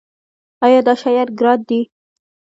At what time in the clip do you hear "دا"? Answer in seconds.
0.87-0.93